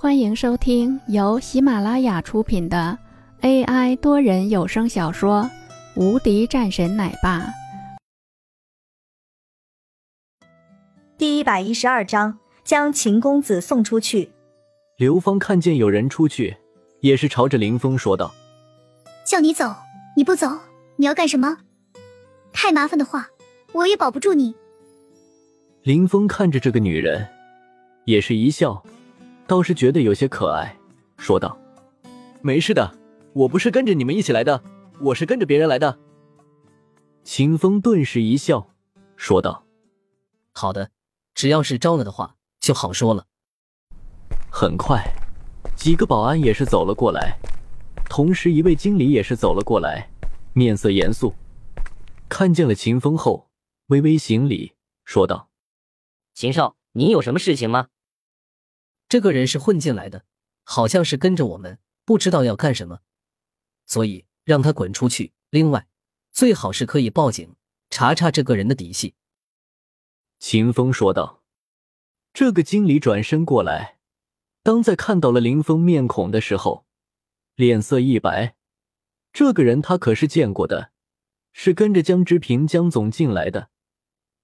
[0.00, 2.96] 欢迎收听由喜马拉雅出品的
[3.40, 5.42] AI 多人有声小说
[6.00, 7.40] 《无敌战神奶爸》
[11.18, 14.30] 第一百一十二章：将秦公子送出去。
[14.98, 16.56] 刘芳看见有人出去，
[17.00, 18.32] 也是朝着林峰说道
[19.26, 19.74] ：“叫你走，
[20.16, 20.60] 你不走，
[20.94, 21.58] 你要干什么？
[22.52, 23.26] 太麻烦的话，
[23.72, 24.54] 我也保不住你。”
[25.82, 27.26] 林峰看着这个女人，
[28.04, 28.80] 也是一笑。
[29.48, 30.78] 倒是觉得有些可爱，
[31.16, 31.58] 说道
[32.42, 32.94] ：“没事的，
[33.32, 34.62] 我不是跟着你们一起来的，
[35.00, 35.98] 我是跟着别人来的。”
[37.24, 38.68] 秦风顿时一笑，
[39.16, 39.64] 说道
[40.52, 40.90] ：“好的，
[41.34, 43.24] 只要是招了的话，就好说了。”
[44.52, 45.02] 很快，
[45.74, 47.38] 几个保安也是走了过来，
[48.10, 50.10] 同时一位经理也是走了过来，
[50.52, 51.32] 面色严肃，
[52.28, 53.48] 看见了秦风后，
[53.86, 54.74] 微微行礼，
[55.06, 55.48] 说道
[56.34, 57.86] ：“秦少，你有什么事情吗？”
[59.08, 60.24] 这个人是混进来的，
[60.64, 63.00] 好像是跟着我们，不知道要干什么，
[63.86, 65.32] 所以让他滚出去。
[65.50, 65.86] 另外，
[66.30, 67.56] 最好是可以报警
[67.88, 69.14] 查查这个人的底细。”
[70.38, 71.42] 秦风说道。
[72.34, 73.98] 这个经理转身过来，
[74.62, 76.86] 当在看到了林峰面孔的时候，
[77.56, 78.54] 脸色一白。
[79.32, 80.92] 这个人他可是见过的，
[81.52, 83.70] 是跟着江之平江总进来的，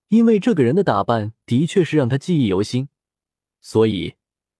[0.08, 2.88] 因为这个人的打扮的确是让他记忆犹新，
[3.60, 4.16] 所以。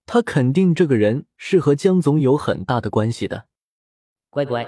[0.07, 3.47] 他肯定这个人是和江总有很大的关系的。
[4.31, 4.67] 乖乖，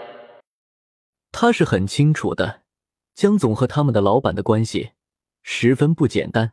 [1.32, 2.62] 他是很清楚的，
[3.14, 4.92] 江总和他们的老板的关系
[5.42, 6.52] 十分不简单。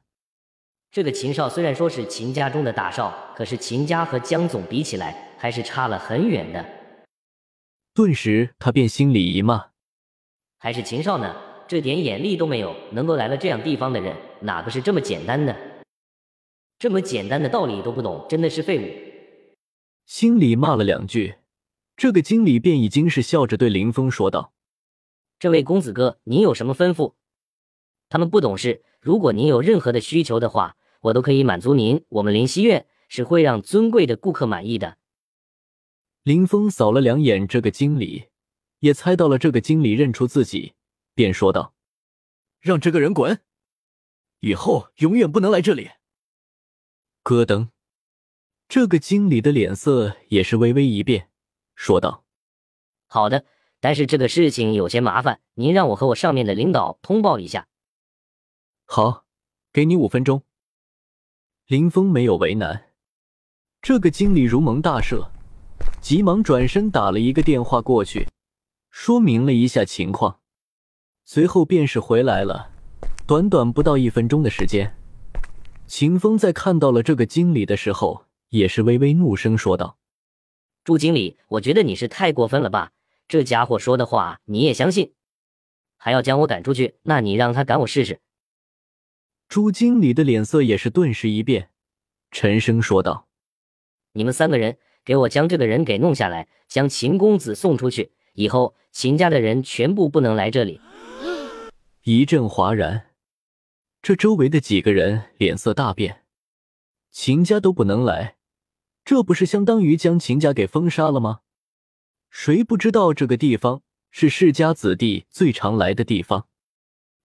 [0.92, 6.64] 这个秦少虽然说是秦家中的大少，可是秦家和江总比起来还是差了很远的。
[7.96, 9.70] 顿时，他便心里一骂
[10.60, 11.36] ：“还是秦少呢，
[11.68, 15.56] 这点眼力都没有，能够来了这样地方的人，哪个是这么简单的？”
[16.80, 19.54] 这么简单的道理都不懂，真的是废物！
[20.06, 21.36] 心里骂了两句，
[21.96, 24.54] 这个经理便已经是笑着对林峰说道
[25.40, 27.14] ：“这位公子哥，您有什么吩咐？
[28.10, 32.04] 他们不懂事，如果您有任何的需求的话，我都可以满足您。
[32.10, 34.98] 我们林溪苑是会让尊贵的顾客满意的。”
[36.24, 38.26] 林峰扫了两眼这个经理，
[38.80, 40.74] 也猜到了这个经理认出自己，
[41.16, 41.74] 便说道
[42.60, 43.40] ：“让这个人滚，
[44.42, 45.90] 以后永远不能来这里。”
[47.24, 47.70] 咯噔，
[48.68, 51.30] 这个经理的脸色也是微微一变，
[51.74, 52.26] 说道
[53.08, 53.46] ：“好的，
[53.80, 57.70] 但是这个事情有些麻烦，您让我和我上面的领导通报一下。”
[58.84, 59.24] 好，
[59.72, 60.44] 给你五分钟。
[61.66, 62.90] 林峰没有为难，
[63.82, 65.30] 这个经理如蒙大赦，
[66.02, 68.28] 急忙转身打了一个电话过去，
[68.92, 70.42] 说明了一下情况，
[71.24, 72.72] 随后便是回来了。
[73.26, 74.94] 短短不到一分钟的时间。
[75.96, 80.00] 秦风在看到了这个经理的时候，也是微微怒声说道
[80.84, 82.94] ：“朱经理，我觉得你是太过分了吧？
[83.28, 85.14] 这家伙说的话你也相信，
[85.98, 86.96] 还要将我赶出去？
[87.04, 88.22] 那你让他赶我试试。”
[89.48, 91.70] 朱经理的脸色也是顿时一变，
[92.32, 93.28] 沉声说道
[94.14, 100.82] ：“你们三个人给我将这个人给弄下来，将秦公子送出去，以后秦家的人全部不能来这里。”
[102.02, 103.13] 一阵哗然。
[104.04, 106.26] 这周围的几个人脸色大变，
[107.10, 108.36] 秦家都不能来，
[109.06, 111.40] 这不是相当于将秦家给封杀了吗？
[112.30, 113.82] 谁不知道这个地方
[114.12, 116.50] 是世家子弟最常来的地方？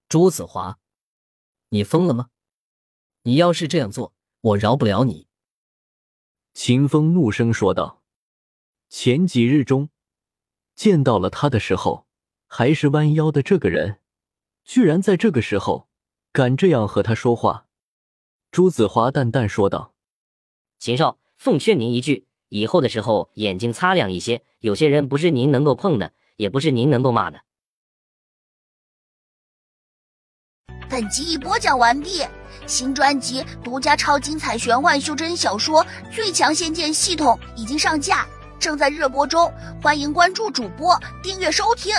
[0.09, 0.78] 朱子华，
[1.71, 2.31] 你疯了吗？
[3.22, 5.27] 你要是这样做，我饶不了你！
[6.55, 8.05] 秦风怒声说道。
[8.88, 9.91] 前几日中
[10.77, 12.06] 见到了他的时候，
[12.47, 14.00] 还是弯腰的这个人，
[14.65, 15.88] 居然在这个时候。
[16.38, 17.66] 敢这样和他说话？
[18.53, 19.93] 朱子华淡淡说道
[20.78, 24.44] ：“秦少，奉劝您一句，以后的时候眼睛擦亮一些。
[24.60, 27.41] 有些人不是您能够碰的，也不是您能够骂的。”
[30.88, 32.25] 本集已播讲完毕，
[32.69, 35.84] 新专辑独家超精彩玄幻修真小说
[36.15, 38.25] 《最强仙剑系统》已经上架，
[38.61, 39.52] 正在热播中，
[39.82, 41.93] 欢迎关注主播，订阅收听。